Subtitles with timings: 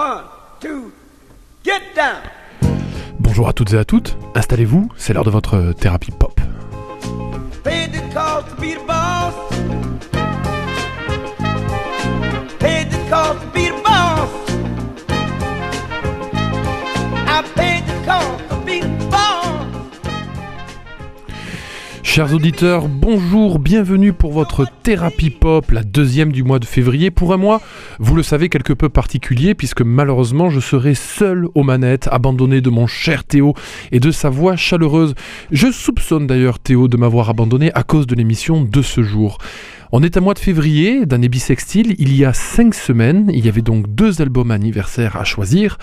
[0.00, 0.24] One,
[0.60, 0.92] two,
[1.62, 2.22] get down.
[3.18, 6.40] Bonjour à toutes et à toutes, installez-vous, c'est l'heure de votre thérapie pop.
[22.12, 27.12] Chers auditeurs, bonjour, bienvenue pour votre thérapie pop, la deuxième du mois de février.
[27.12, 27.62] Pour un mois,
[28.00, 32.68] vous le savez, quelque peu particulier, puisque malheureusement je serai seul aux manettes, abandonné de
[32.68, 33.54] mon cher Théo
[33.92, 35.14] et de sa voix chaleureuse.
[35.52, 39.38] Je soupçonne d'ailleurs Théo de m'avoir abandonné à cause de l'émission de ce jour.
[39.92, 43.48] On est à mois de février, d'année bisextile, il y a cinq semaines, il y
[43.48, 45.78] avait donc deux albums anniversaires à choisir,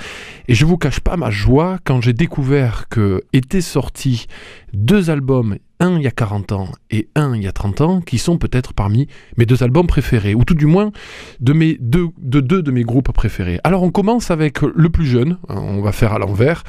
[0.49, 4.27] et je vous cache pas ma joie quand j'ai découvert que étaient sortis
[4.73, 8.01] deux albums, un il y a 40 ans et un il y a 30 ans,
[8.01, 10.91] qui sont peut-être parmi mes deux albums préférés, ou tout du moins
[11.39, 13.59] de, deux, de deux de mes groupes préférés.
[13.63, 16.63] Alors on commence avec le plus jeune, on va faire à l'envers,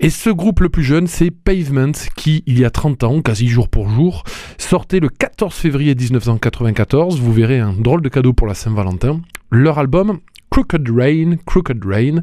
[0.00, 3.46] et ce groupe le plus jeune, c'est Pavement, qui, il y a 30 ans, quasi
[3.46, 4.24] jour pour jour,
[4.58, 7.20] sortait le 14 février 1994.
[7.20, 9.20] Vous verrez un drôle de cadeau pour la Saint-Valentin.
[9.50, 10.18] Leur album,
[10.50, 12.22] Crooked Rain, Crooked Rain.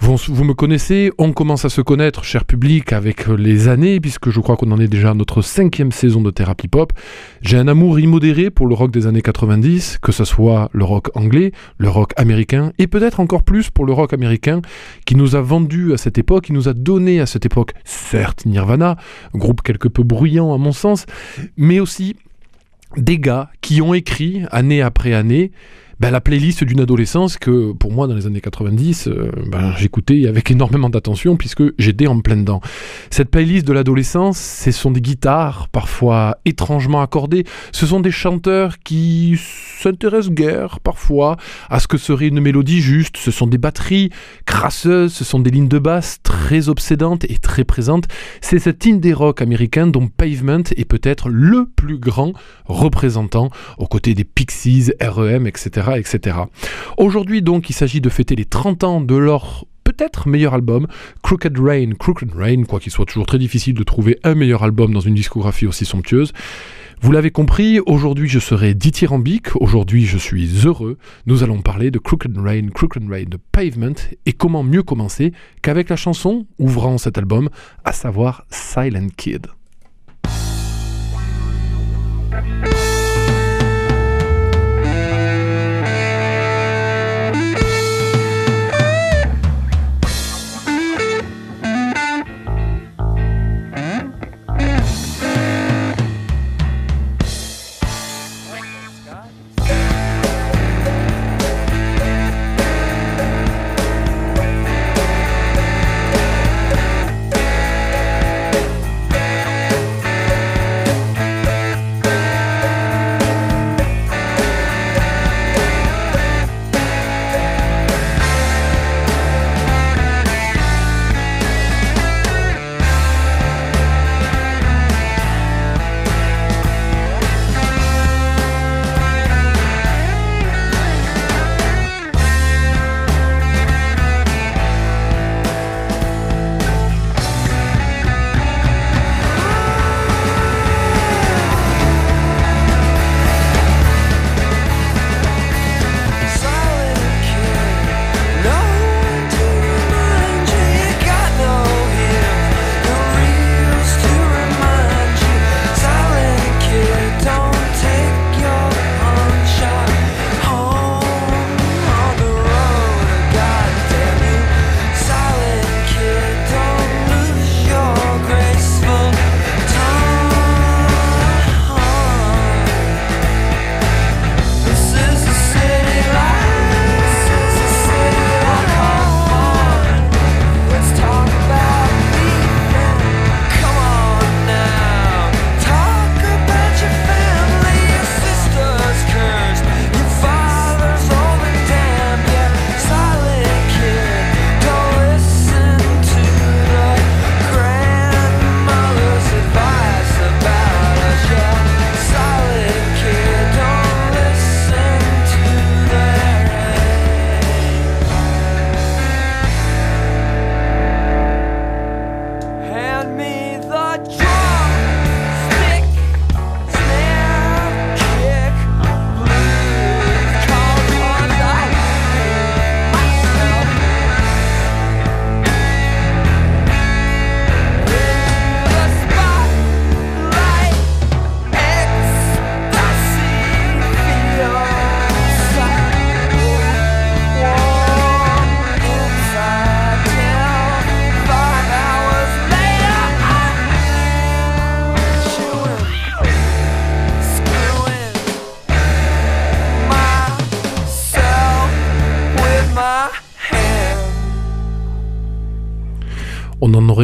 [0.00, 4.40] Vous, me connaissez, on commence à se connaître, cher public, avec les années, puisque je
[4.40, 6.92] crois qu'on en est déjà à notre cinquième saison de thérapie pop.
[7.42, 11.10] J'ai un amour immodéré pour le rock des années 90, que ce soit le rock
[11.14, 14.60] anglais, le rock américain, et peut-être encore plus pour le rock américain,
[15.06, 18.46] qui nous a vendu à cette époque, qui nous a donné à cette époque, certes
[18.46, 18.96] Nirvana,
[19.32, 21.06] groupe quelque peu bruyant à mon sens,
[21.56, 22.16] mais aussi
[22.96, 25.52] des gars qui ont écrit, année après année,
[26.04, 30.26] ben, la playlist d'une adolescence que pour moi dans les années 90 euh, ben, j'écoutais
[30.26, 32.60] avec énormément d'attention puisque j'étais en plein dedans.
[33.08, 38.80] Cette playlist de l'adolescence, ce sont des guitares parfois étrangement accordées, ce sont des chanteurs
[38.80, 39.40] qui
[39.80, 41.38] s'intéressent guère parfois
[41.70, 44.10] à ce que serait une mélodie juste, ce sont des batteries
[44.44, 48.08] crasseuses, ce sont des lignes de basse très obsédantes et très présentes.
[48.42, 52.34] C'est cet indie rock américain dont Pavement est peut-être le plus grand
[52.66, 53.48] représentant
[53.78, 56.38] aux côtés des Pixies, REM, etc etc.
[56.98, 60.86] Aujourd'hui donc, il s'agit de fêter les 30 ans de leur peut-être meilleur album,
[61.22, 61.90] Crooked Rain.
[61.98, 65.14] Crooked Rain, quoi qu'il soit toujours très difficile de trouver un meilleur album dans une
[65.14, 66.32] discographie aussi somptueuse.
[67.00, 70.96] Vous l'avez compris, aujourd'hui je serai dithyrambique, aujourd'hui je suis heureux.
[71.26, 73.94] Nous allons parler de Crooked Rain, Crooked Rain de Pavement
[74.24, 77.50] et comment mieux commencer qu'avec la chanson ouvrant cet album,
[77.84, 79.48] à savoir Silent Kid.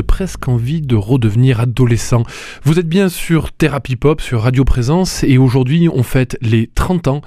[0.03, 2.23] Presque envie de redevenir adolescent.
[2.63, 7.09] Vous êtes bien sur Therapy Pop, sur Radio Présence, et aujourd'hui on fête les 30
[7.09, 7.21] ans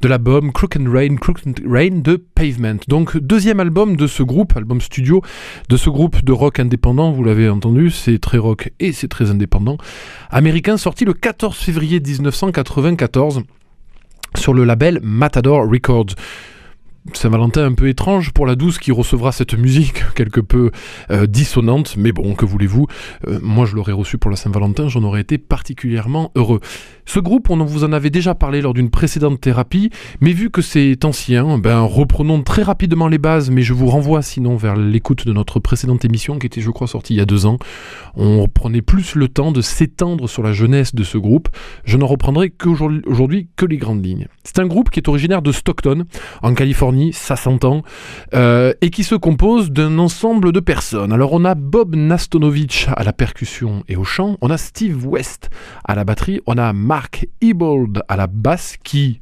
[0.00, 2.78] de l'album Crook and Rain, Crook and Rain de Pavement.
[2.88, 5.22] Donc deuxième album de ce groupe, album studio,
[5.68, 9.30] de ce groupe de rock indépendant, vous l'avez entendu, c'est très rock et c'est très
[9.30, 9.78] indépendant,
[10.30, 13.42] américain sorti le 14 février 1994
[14.36, 16.14] sur le label Matador Records.
[17.14, 20.70] Saint-Valentin un peu étrange pour la douce qui recevra cette musique quelque peu
[21.10, 22.86] euh, dissonante, mais bon, que voulez-vous,
[23.26, 26.60] euh, moi je l'aurais reçu pour la Saint-Valentin, j'en aurais été particulièrement heureux.
[27.06, 29.90] Ce groupe, on vous en avait déjà parlé lors d'une précédente thérapie,
[30.20, 34.22] mais vu que c'est ancien, ben reprenons très rapidement les bases, mais je vous renvoie
[34.22, 37.24] sinon vers l'écoute de notre précédente émission qui était je crois sortie il y a
[37.24, 37.58] deux ans.
[38.14, 41.48] On reprenait plus le temps de s'étendre sur la jeunesse de ce groupe.
[41.84, 44.28] Je n'en reprendrai qu'aujourd'hui que les grandes lignes.
[44.44, 46.04] C'est un groupe qui est originaire de Stockton,
[46.42, 47.82] en Californie, ça s'entend,
[48.34, 51.12] euh, et qui se compose d'un ensemble de personnes.
[51.12, 55.50] Alors on a Bob Nastonovich à la percussion et au chant, on a Steve West
[55.84, 59.20] à la batterie, on a Mark Ebold à la basse qui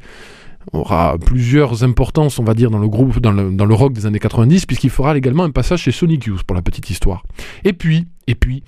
[0.73, 4.07] aura plusieurs importances, on va dire, dans le groupe, dans le, dans le rock des
[4.07, 7.23] années 90, puisqu'il fera également un passage chez Sonic Youth pour la petite histoire.
[7.65, 8.65] Et puis, et puis,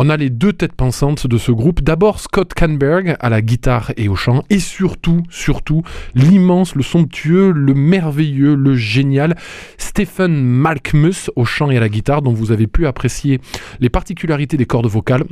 [0.00, 1.82] on a les deux têtes pensantes de ce groupe.
[1.82, 5.82] D'abord Scott Canberg à la guitare et au chant, et surtout, surtout,
[6.14, 9.36] l'immense, le somptueux, le merveilleux, le génial
[9.76, 13.40] Stephen Malkmus au chant et à la guitare, dont vous avez pu apprécier
[13.80, 15.24] les particularités des cordes vocales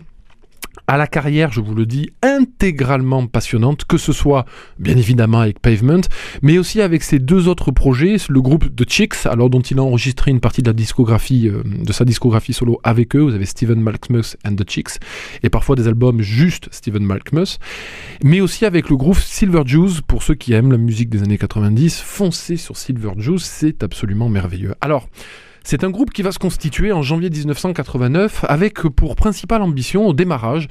[0.86, 4.46] à la carrière, je vous le dis, intégralement passionnante, que ce soit
[4.78, 6.00] bien évidemment avec Pavement,
[6.42, 9.82] mais aussi avec ses deux autres projets, le groupe The Chicks, alors dont il a
[9.82, 13.20] enregistré une partie de la discographie, euh, de sa discographie solo avec eux.
[13.20, 15.00] Vous avez Steven Malkmus and The Chicks,
[15.42, 17.58] et parfois des albums juste Steven Malkmus,
[18.22, 21.38] mais aussi avec le groupe Silver Juice, pour ceux qui aiment la musique des années
[21.38, 24.74] 90, foncez sur Silver Juice, c'est absolument merveilleux.
[24.80, 25.08] Alors,
[25.66, 30.12] c'est un groupe qui va se constituer en janvier 1989 avec pour principale ambition au
[30.12, 30.68] démarrage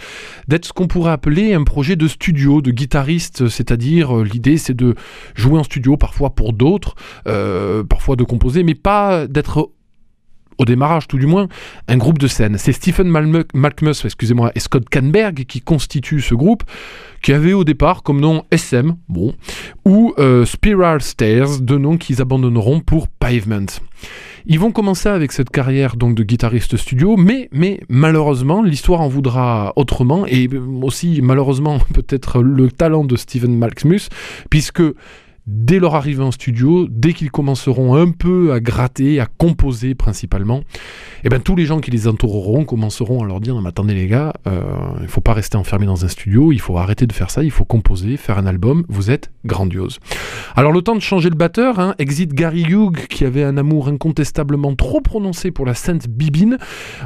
[0.47, 4.74] d'être ce qu'on pourrait appeler un projet de studio, de guitariste, c'est-à-dire euh, l'idée c'est
[4.74, 4.95] de
[5.36, 6.95] jouer en studio parfois pour d'autres,
[7.27, 9.69] euh, parfois de composer, mais pas d'être
[10.57, 11.50] au démarrage tout du moins,
[11.89, 12.57] un groupe de scène.
[12.57, 13.09] C'est Stephen
[13.53, 16.63] Malkmus, excusez-moi, et Scott Canberg qui constituent ce groupe,
[17.21, 19.36] qui avait au départ comme nom SM, bon,
[19.83, 23.65] ou euh, Spiral Stairs, deux noms qu'ils abandonneront pour Pavement.
[24.47, 29.07] Ils vont commencer avec cette carrière donc de guitariste studio, mais, mais malheureusement, l'histoire en
[29.07, 30.47] voudra autrement, et
[30.83, 34.09] aussi malheureusement peut-être le talent de Steven Malkmus,
[34.50, 34.83] puisque
[35.47, 40.62] dès leur arrivée en studio, dès qu'ils commenceront un peu à gratter, à composer principalement,
[41.24, 44.07] eh ben tous les gens qui les entoureront commenceront à leur dire mais attendez les
[44.07, 44.63] gars, euh,
[45.01, 47.51] il faut pas rester enfermé dans un studio, il faut arrêter de faire ça, il
[47.51, 50.00] faut composer, faire un album, vous êtes grandiose.
[50.56, 53.88] Alors le temps de changer le batteur, hein, exit Gary Hugh qui avait un amour
[53.88, 56.57] incontestablement trop prononcé pour la sainte Bibine.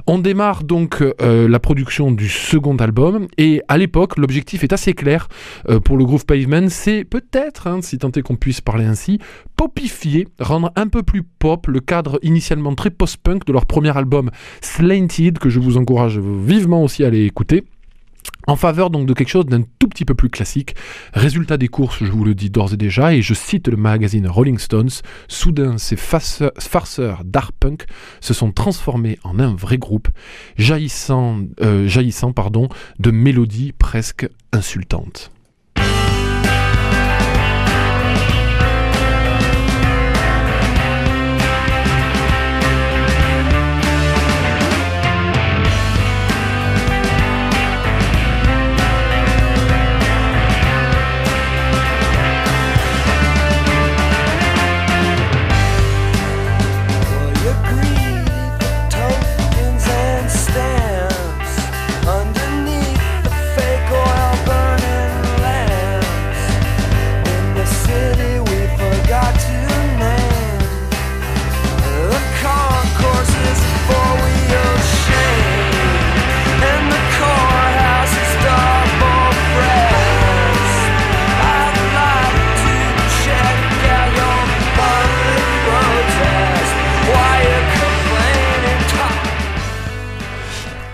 [0.08, 4.94] On démarre donc euh, la production du second album et à l'époque l'objectif est assez
[4.94, 5.28] clair
[5.68, 9.18] euh, pour le Groove Pavement, c'est peut-être, hein, si tant est qu'on puisse parler ainsi,
[9.56, 14.30] popifier, rendre un peu plus pop le cadre initialement très post-punk de leur premier album
[14.62, 17.64] Slanted, que je vous encourage vivement aussi à aller écouter
[18.46, 20.76] en faveur donc de quelque chose d'un tout petit peu plus classique.
[21.14, 24.28] Résultat des courses, je vous le dis d'ores et déjà, et je cite le magazine
[24.28, 24.90] Rolling Stones,
[25.28, 27.86] soudain ces farceurs d'art punk
[28.22, 30.08] se sont transformés en un vrai groupe,
[30.56, 32.70] jaillissant, euh, jaillissant pardon,
[33.00, 35.32] de mélodies presque insultantes.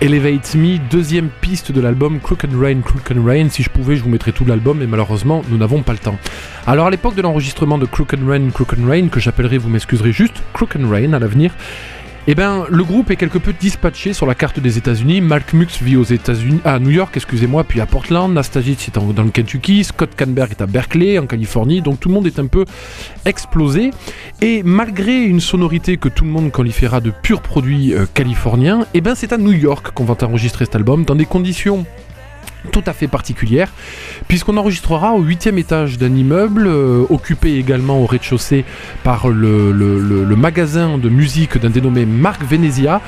[0.01, 3.47] Elevate Me, deuxième piste de l'album Crooked Rain, Crooked Rain.
[3.49, 6.17] Si je pouvais, je vous mettrais tout l'album, mais malheureusement, nous n'avons pas le temps.
[6.67, 10.43] Alors, à l'époque de l'enregistrement de Crooked Rain, Crooked Rain, que j'appellerai, vous m'excuserez juste,
[10.53, 11.53] Crooked Rain à l'avenir,
[12.27, 15.21] Eh ben, le groupe est quelque peu dispatché sur la carte des États-Unis.
[15.21, 18.33] Mark Mux vit aux États-Unis, à New York, excusez-moi, puis à Portland.
[18.33, 19.83] Nastasic est dans le Kentucky.
[19.83, 21.83] Scott Canberg est à Berkeley, en Californie.
[21.83, 22.65] Donc tout le monde est un peu
[23.25, 23.91] explosé.
[24.41, 29.01] Et malgré une sonorité que tout le monde qualifiera de pur produit euh, californien, eh
[29.01, 31.85] ben, c'est à New York qu'on va enregistrer cet album dans des conditions
[32.65, 33.71] tout à fait particulière,
[34.27, 38.65] puisqu'on enregistrera au huitième étage d'un immeuble, euh, occupé également au rez-de-chaussée
[39.03, 43.01] par le, magasin de musique d'un dénommé Marc Venezia,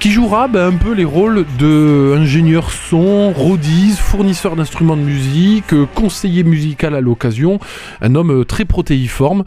[0.00, 6.44] qui jouera ben, un peu les rôles d'ingénieur son, rodise, fournisseur d'instruments de musique, conseiller
[6.44, 7.58] musical à l'occasion,
[8.00, 9.44] un homme euh, très protéiforme.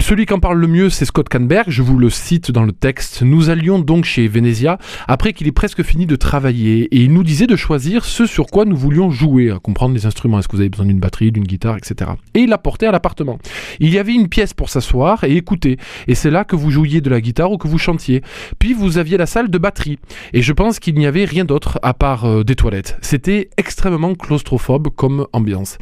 [0.00, 2.72] Celui qui en parle le mieux, c'est Scott Canberg, je vous le cite dans le
[2.72, 3.20] texte.
[3.20, 7.22] Nous allions donc chez Venezia après qu'il ait presque fini de travailler et il nous
[7.22, 10.56] disait de choisir ce sur quoi nous voulions jouer, à comprendre les instruments, est-ce que
[10.56, 12.12] vous avez besoin d'une batterie, d'une guitare, etc.
[12.32, 13.38] Et il l'apportait à l'appartement.
[13.78, 15.76] Il y avait une pièce pour s'asseoir et écouter,
[16.08, 18.22] et c'est là que vous jouiez de la guitare ou que vous chantiez.
[18.58, 19.98] Puis vous aviez la salle de batterie,
[20.32, 22.96] et je pense qu'il n'y avait rien d'autre à part euh, des toilettes.
[23.02, 25.76] C'était extrêmement claustrophobe comme ambiance.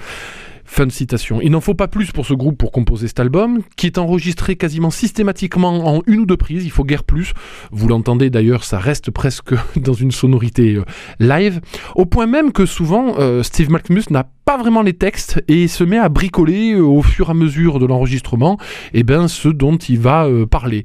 [0.73, 1.39] Fin citation.
[1.43, 4.57] Il n'en faut pas plus pour ce groupe pour composer cet album, qui est enregistré
[4.57, 7.35] quasiment systématiquement en une ou deux prises, il faut guère plus.
[7.73, 10.85] Vous l'entendez d'ailleurs, ça reste presque dans une sonorité euh,
[11.21, 11.61] live,
[11.95, 15.85] au point même que souvent euh, Steve McMus n'a pas vraiment les textes et se
[15.85, 18.59] met à bricoler euh, au fur et à mesure de l'enregistrement
[18.93, 20.85] et eh ben, ce dont il va euh, parler.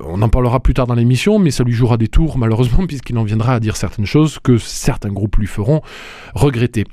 [0.00, 3.18] On en parlera plus tard dans l'émission, mais ça lui jouera des tours malheureusement puisqu'il
[3.18, 5.82] en viendra à dire certaines choses que certains groupes lui feront
[6.34, 6.84] regretter.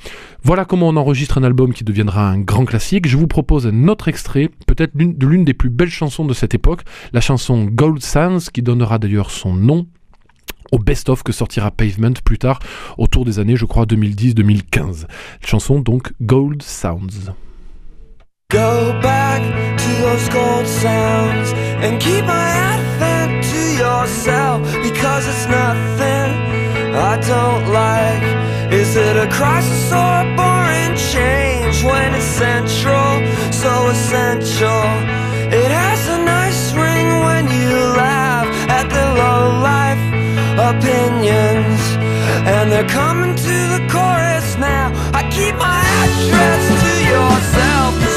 [0.44, 3.08] Voilà comment on enregistre un album qui deviendra un grand classique.
[3.08, 6.54] Je vous propose un autre extrait, peut-être de l'une des plus belles chansons de cette
[6.54, 6.82] époque,
[7.14, 9.88] la chanson Gold Sands qui donnera d'ailleurs son nom
[10.72, 12.60] au best-of que sortira Pavement plus tard,
[12.98, 15.06] autour des années, je crois, 2010-2015.
[15.46, 17.32] Chanson donc Gold Sounds.
[18.52, 19.42] Go back
[19.78, 26.52] to those gold sounds and keep my advent to yourself because it's nothing
[26.94, 28.74] I don't like.
[28.74, 33.24] Is it a crisis or a boring change when it's central,
[33.54, 35.31] so essential?
[40.72, 41.82] Opinions.
[42.48, 44.88] And they're coming to the chorus now.
[45.14, 48.11] I keep my address to yourself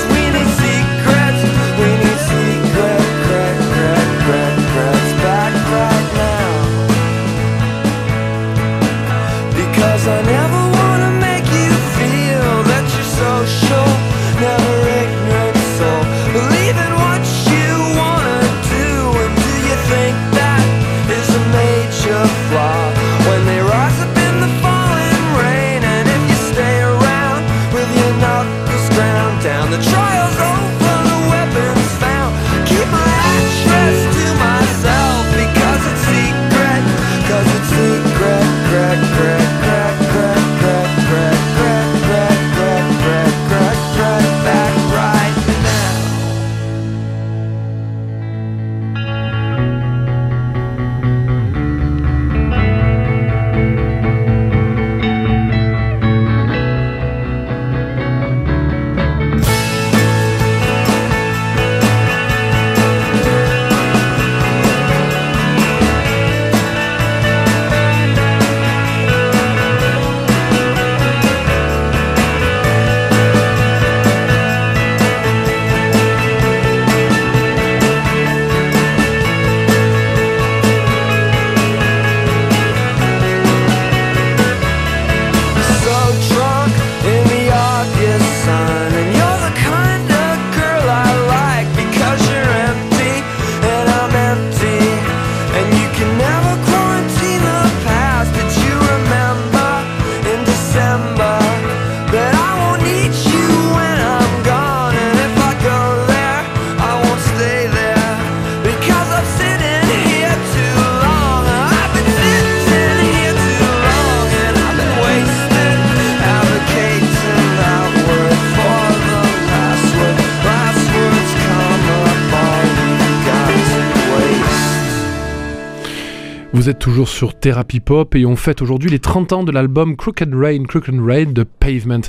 [126.64, 129.98] Vous êtes toujours sur Therapy Pop et on fête aujourd'hui les 30 ans de l'album
[129.98, 132.00] Crooked Rain, Crooked Rain de Pavement.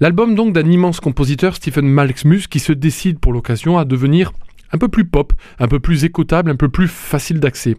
[0.00, 4.32] L'album donc d'un immense compositeur, Stephen Malxmus, qui se décide pour l'occasion à devenir
[4.72, 7.76] un peu plus pop, un peu plus écoutable, un peu plus facile d'accès.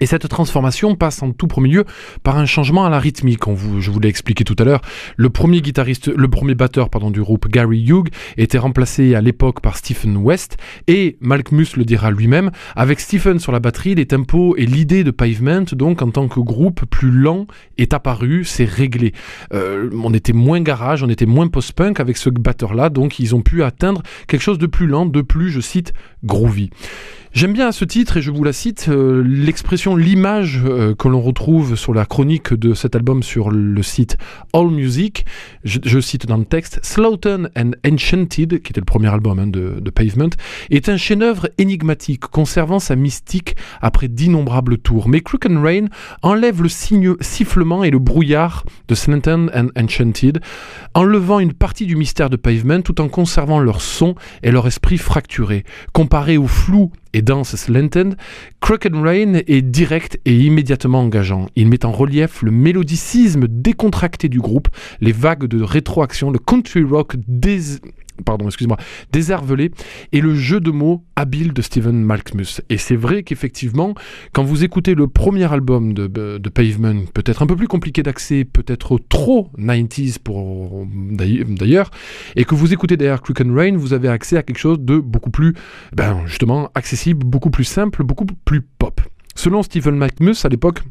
[0.00, 1.84] Et cette transformation passe en tout premier lieu
[2.22, 3.42] par un changement à la rythmique.
[3.78, 4.80] je vous l'ai expliqué tout à l'heure.
[5.16, 8.08] Le premier guitariste, le premier batteur pardon, du groupe, Gary Hugh,
[8.38, 10.56] était remplacé à l'époque par Stephen West.
[10.88, 15.10] Et Malkmus le dira lui-même, avec Stephen sur la batterie, les tempos et l'idée de
[15.10, 17.46] Pavement, donc en tant que groupe plus lent,
[17.76, 19.12] est apparu, c'est réglé.
[19.52, 23.42] Euh, on était moins garage, on était moins post-punk avec ce batteur-là, donc ils ont
[23.42, 25.92] pu atteindre quelque chose de plus lent, de plus, je cite,
[26.24, 26.70] groovy.
[27.34, 31.08] J'aime bien à ce titre, et je vous la cite, euh, l'expression, l'image euh, que
[31.08, 34.18] l'on retrouve sur la chronique de cet album sur le site
[34.52, 35.24] All Music.
[35.64, 39.90] Je, cite dans le texte, Slaughten and Enchanted, qui était le premier album hein, de,
[39.90, 40.28] Pavement,
[40.68, 45.08] est un chef-d'œuvre énigmatique, conservant sa mystique après d'innombrables tours.
[45.08, 45.86] Mais Crook Rain
[46.20, 50.42] enlève le sifflement et le brouillard de Slaughten and Enchanted,
[50.92, 54.98] enlevant une partie du mystère de Pavement tout en conservant leur son et leur esprit
[54.98, 55.64] fracturé.
[56.12, 58.18] Comparé au flou et dense Slanted,
[58.60, 61.48] Crooked Rain est direct et immédiatement engageant.
[61.56, 64.68] Il met en relief le mélodicisme décontracté du groupe,
[65.00, 67.78] les vagues de rétroaction, le country rock dés
[68.24, 68.76] pardon, excuse-moi,
[69.12, 69.70] déservelé
[70.12, 72.60] et le jeu de mots habile de Steven Malkmus.
[72.68, 73.94] Et c'est vrai qu'effectivement,
[74.32, 78.44] quand vous écoutez le premier album de, de Pavement, peut-être un peu plus compliqué d'accès,
[78.44, 80.86] peut-être trop 90s pour
[81.48, 81.90] d'ailleurs,
[82.36, 84.98] et que vous écoutez derrière Crook and Rain, vous avez accès à quelque chose de
[84.98, 85.54] beaucoup plus,
[85.94, 89.00] ben justement, accessible, beaucoup plus simple, beaucoup plus pop.
[89.34, 90.82] Selon Steven Malkmus, à l'époque,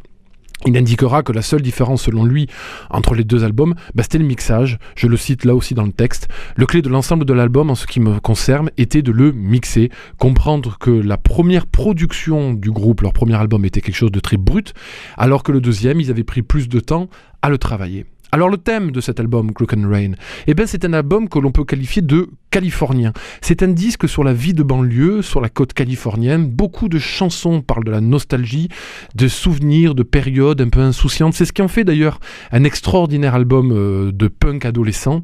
[0.65, 2.47] il indiquera que la seule différence selon lui
[2.89, 4.77] entre les deux albums, bah, c'était le mixage.
[4.95, 6.27] Je le cite là aussi dans le texte.
[6.55, 9.89] Le clé de l'ensemble de l'album en ce qui me concerne était de le mixer,
[10.17, 14.37] comprendre que la première production du groupe, leur premier album était quelque chose de très
[14.37, 14.73] brut,
[15.17, 17.09] alors que le deuxième, ils avaient pris plus de temps
[17.41, 18.05] à le travailler.
[18.33, 20.11] Alors le thème de cet album, Crook and Rain,
[20.47, 23.11] eh ben, c'est un album que l'on peut qualifier de californien.
[23.41, 26.47] C'est un disque sur la vie de banlieue, sur la côte californienne.
[26.47, 28.69] Beaucoup de chansons parlent de la nostalgie,
[29.15, 31.33] de souvenirs, de périodes un peu insouciantes.
[31.33, 32.21] C'est ce qui en fait d'ailleurs
[32.53, 35.23] un extraordinaire album euh, de punk adolescent.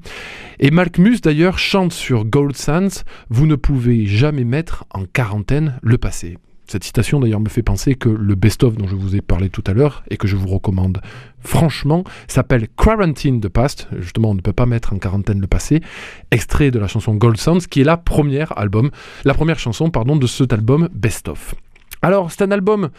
[0.59, 5.97] Et Malkmus d'ailleurs chante sur Gold Sands, Vous ne pouvez jamais mettre en quarantaine le
[5.97, 6.37] passé.
[6.69, 9.63] Cette citation d'ailleurs me fait penser que le best-of dont je vous ai parlé tout
[9.67, 11.01] à l'heure et que je vous recommande
[11.39, 13.87] franchement s'appelle Quarantine the Past.
[13.99, 15.81] Justement, on ne peut pas mettre en quarantaine le passé.
[16.29, 18.91] Extrait de la chanson Gold Sounds qui est la première album,
[19.23, 21.55] la première chanson pardon de cet album best-of.
[22.01, 22.89] Alors c'est un album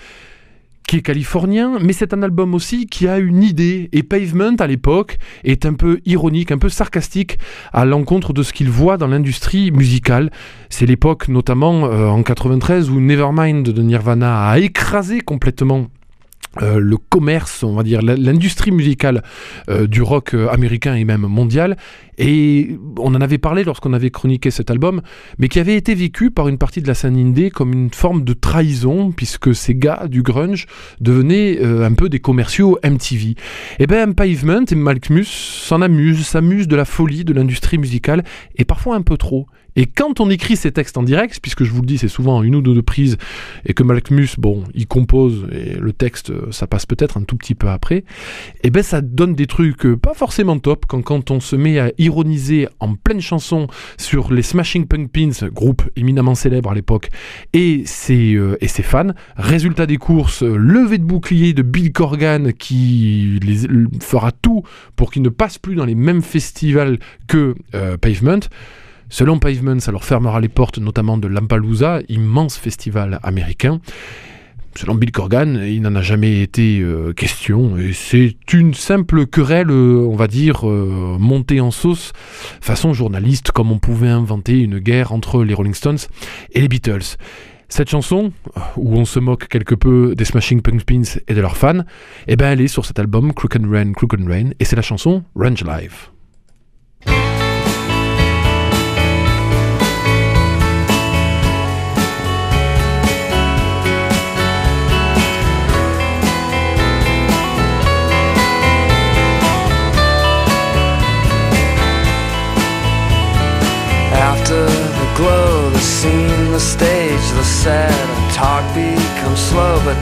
[0.89, 3.91] qui est californien, mais c'est un album aussi qui a une idée.
[3.93, 7.39] Et Pavement, à l'époque, est un peu ironique, un peu sarcastique
[7.75, 10.31] à l'encontre de ce qu'il voit dans l'industrie musicale.
[10.71, 15.89] C'est l'époque, notamment euh, en 93, où Nevermind de Nirvana a écrasé complètement
[16.63, 19.23] euh, le commerce, on va dire, l'industrie musicale
[19.69, 21.77] euh, du rock euh, américain et même mondial.
[22.19, 25.03] Et on en avait parlé lorsqu'on avait chroniqué cet album,
[25.39, 28.25] mais qui avait été vécu par une partie de la scène indé comme une forme
[28.25, 30.67] de trahison, puisque ces gars du grunge
[31.01, 33.29] devenaient un peu des commerciaux MTV.
[33.29, 33.37] Et
[33.79, 38.25] eh bien Pavement et Malkmus s'en amusent, s'amusent de la folie de l'industrie musicale,
[38.57, 39.47] et parfois un peu trop.
[39.79, 42.43] Et quand on écrit ces textes en direct, puisque je vous le dis, c'est souvent
[42.43, 43.17] une ou deux prises,
[43.65, 47.55] et que Malkmus, bon, il compose, et le texte, ça passe peut-être un tout petit
[47.55, 48.05] peu après, et
[48.65, 51.79] eh ben ça donne des trucs euh, pas forcément top, quand, quand on se met
[51.79, 57.11] à ironiser en pleine chanson sur les Smashing Pumpkins, groupe éminemment célèbre à l'époque,
[57.53, 59.13] et ses, euh, et ses fans.
[59.37, 63.39] Résultat des courses, euh, levée de bouclier de Bill Corgan qui
[64.01, 64.65] fera tout
[64.97, 67.55] pour qu'ils ne passent plus dans les mêmes festivals que
[68.01, 68.41] Pavement.
[69.11, 73.81] Selon Pavement, ça leur fermera les portes notamment de Lampalooza, immense festival américain.
[74.79, 77.79] Selon Bill Corgan, il n'en a jamais été euh, question.
[77.79, 82.13] Et c'est une simple querelle, euh, on va dire, euh, montée en sauce,
[82.61, 85.99] façon journaliste, comme on pouvait inventer une guerre entre les Rolling Stones
[86.53, 87.17] et les Beatles.
[87.69, 88.31] Cette chanson,
[88.77, 91.83] où on se moque quelque peu des Smashing Pumpkins et de leurs fans,
[92.29, 93.93] eh ben elle est sur cet album Crook and Rain,
[94.27, 96.09] Rain, et c'est la chanson Range Live.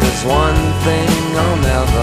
[0.00, 1.08] There's one thing
[1.44, 1.95] I'll never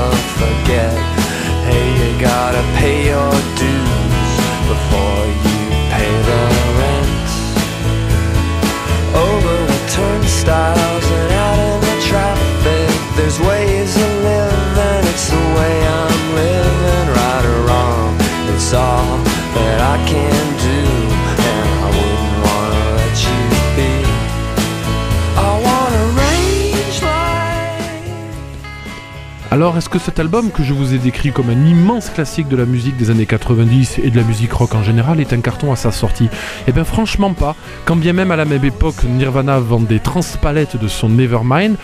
[29.54, 32.56] Alors est-ce que cet album que je vous ai décrit comme un immense classique de
[32.56, 35.72] la musique des années 90 et de la musique rock en général est un carton
[35.72, 36.28] à sa sortie?
[36.66, 40.88] Eh bien franchement pas, quand bien même à la même époque Nirvana vendait transpalettes de
[40.88, 41.76] son Nevermind,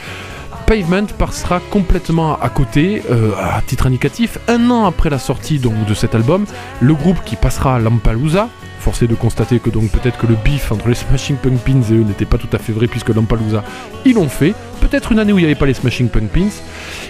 [0.66, 5.86] Pavement passera complètement à côté, euh, à titre indicatif, un an après la sortie donc,
[5.86, 6.46] de cet album,
[6.80, 8.50] le groupe qui passera à Lampalooza,
[8.80, 12.04] forcé de constater que donc peut-être que le bif entre les Smashing Pumpkins et eux
[12.04, 13.64] n'était pas tout à fait vrai puisque Lampalooza
[14.06, 16.48] ils l'ont fait, peut-être une année où il n'y avait pas les Smashing Pumpkins,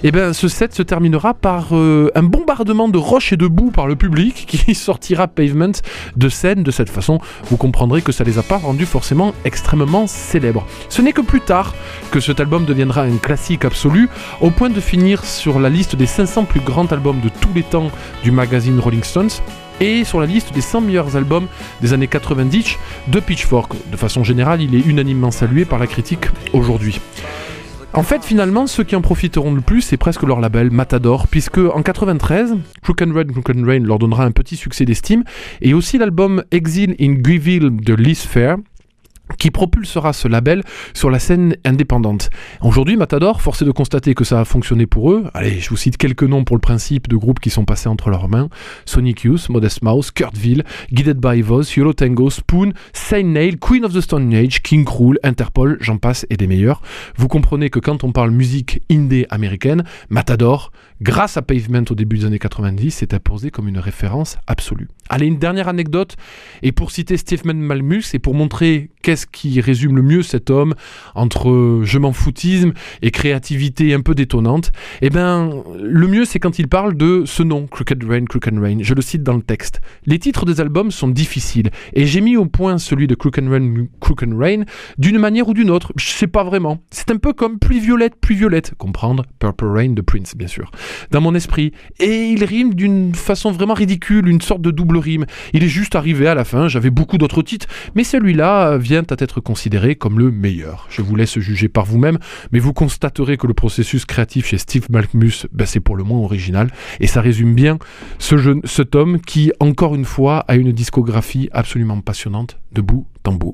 [0.04, 3.48] et eh bien ce set se terminera par euh, un bombardement de roches et de
[3.48, 5.72] boue par le public qui sortira Pavement
[6.16, 7.20] de scène de cette façon.
[7.50, 10.66] Vous comprendrez que ça les a pas rendus forcément extrêmement célèbres.
[10.90, 11.76] Ce n'est que plus tard
[12.12, 14.10] que cet album deviendra un classique absolu,
[14.42, 17.64] au point de finir sur la liste des 500 plus grands albums de tous les
[17.64, 17.92] temps
[18.24, 19.30] du magazine Rolling Stones
[19.80, 21.48] et sur la liste des 100 meilleurs albums
[21.82, 23.74] des années 90 de Pitchfork.
[23.92, 27.00] De façon générale, il est unanimement salué par la critique aujourd'hui.
[27.94, 31.58] En fait, finalement, ceux qui en profiteront le plus, c'est presque leur label Matador, puisque
[31.58, 35.24] en 93, Crook and Red, Crook and Rain leur donnera un petit succès d'estime,
[35.62, 38.58] et aussi l'album Exile in Greville de Liz Fair,
[39.38, 40.64] qui propulsera ce label
[40.94, 42.30] sur la scène indépendante.
[42.62, 45.26] Aujourd'hui, Matador, force est de constater que ça a fonctionné pour eux.
[45.34, 48.10] Allez, je vous cite quelques noms pour le principe de groupes qui sont passés entre
[48.10, 48.50] leurs mains.
[48.86, 53.94] Sonic Youth, Modest Mouse, Kurtville, Guided by Voz, Yolo Tango, Spoon, Saint Nail, Queen of
[53.94, 56.82] the Stone Age, King Cruel, Interpol, j'en passe et des meilleurs.
[57.16, 62.18] Vous comprenez que quand on parle musique indé américaine, Matador, grâce à Pavement au début
[62.20, 64.88] des années 90, s'est imposé comme une référence absolue.
[65.10, 66.16] Allez, une dernière anecdote,
[66.62, 70.76] et pour citer Stephen Malmus, et pour montrer qu'est-ce qui résume le mieux cet homme
[71.16, 76.60] entre je m'en foutisme et créativité un peu détonnante, eh ben, le mieux c'est quand
[76.60, 78.78] il parle de ce nom, Crooked Rain, Crooked Rain.
[78.82, 79.82] Je le cite dans le texte.
[80.06, 83.86] Les titres des albums sont difficiles, et j'ai mis au point celui de Crooked Rain,
[84.00, 84.64] Crooked Rain
[84.98, 85.94] d'une manière ou d'une autre.
[85.96, 86.80] Je sais pas vraiment.
[86.92, 88.74] C'est un peu comme Pluie Violette, Pluie Violette.
[88.78, 90.72] Comprendre Purple Rain de Prince, bien sûr.
[91.12, 91.72] Dans mon esprit.
[92.00, 95.26] Et il rime d'une façon vraiment ridicule, une sorte de double rime.
[95.54, 99.16] Il est juste arrivé à la fin, j'avais beaucoup d'autres titres, mais celui-là vient à
[99.20, 100.88] être considéré comme le meilleur.
[100.90, 102.18] Je vous laisse juger par vous-même,
[102.52, 106.20] mais vous constaterez que le processus créatif chez Steve Malkmus, ben, c'est pour le moins
[106.20, 107.78] original, et ça résume bien
[108.18, 113.06] ce jeune, cet homme qui, encore une fois, a une discographie absolument passionnante de bout
[113.26, 113.54] en bout.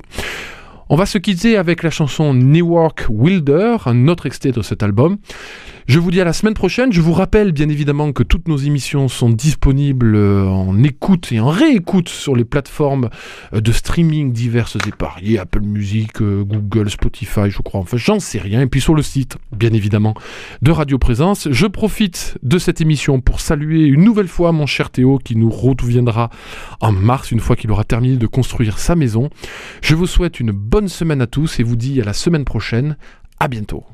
[0.87, 5.17] On va se quitter avec la chanson Newark Wilder, un autre extrait de cet album.
[5.87, 6.91] Je vous dis à la semaine prochaine.
[6.91, 11.49] Je vous rappelle bien évidemment que toutes nos émissions sont disponibles en écoute et en
[11.49, 13.09] réécoute sur les plateformes
[13.53, 17.81] de streaming diverses et variées, Apple Music, euh, Google, Spotify, je crois.
[17.81, 18.61] Enfin, j'en sais rien.
[18.61, 20.15] Et puis sur le site, bien évidemment,
[20.63, 21.47] de Radio Présence.
[21.51, 25.51] Je profite de cette émission pour saluer une nouvelle fois mon cher Théo qui nous
[25.51, 26.31] reviendra
[26.81, 29.29] en mars, une fois qu'il aura terminé de construire sa maison.
[29.81, 32.43] Je vous souhaite une bonne bonne semaine à tous et vous dis à la semaine
[32.43, 32.97] prochaine.
[33.39, 33.85] À bientôt.